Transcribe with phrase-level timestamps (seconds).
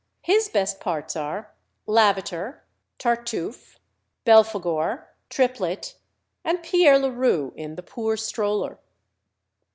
[0.23, 1.53] His best parts are
[1.85, 2.63] Lavater,
[2.97, 3.77] Tartuffe,
[4.25, 5.95] Belphegor, Triplet,
[6.43, 8.79] and Pierre Leroux in "The Poor Stroller."